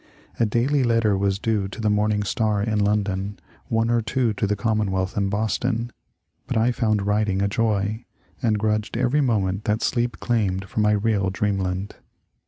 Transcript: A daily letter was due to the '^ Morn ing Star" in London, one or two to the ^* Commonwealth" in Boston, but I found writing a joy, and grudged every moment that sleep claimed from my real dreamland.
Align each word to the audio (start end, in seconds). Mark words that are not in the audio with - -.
A 0.39 0.47
daily 0.47 0.83
letter 0.83 1.15
was 1.15 1.37
due 1.37 1.67
to 1.67 1.79
the 1.79 1.89
'^ 1.89 1.91
Morn 1.91 2.11
ing 2.11 2.23
Star" 2.23 2.63
in 2.63 2.79
London, 2.79 3.37
one 3.67 3.91
or 3.91 4.01
two 4.01 4.33
to 4.33 4.47
the 4.47 4.55
^* 4.55 4.57
Commonwealth" 4.57 5.15
in 5.15 5.29
Boston, 5.29 5.91
but 6.47 6.57
I 6.57 6.71
found 6.71 7.03
writing 7.05 7.39
a 7.43 7.47
joy, 7.47 8.03
and 8.41 8.57
grudged 8.57 8.97
every 8.97 9.21
moment 9.21 9.65
that 9.65 9.83
sleep 9.83 10.19
claimed 10.19 10.65
from 10.67 10.81
my 10.81 10.93
real 10.93 11.29
dreamland. 11.29 11.97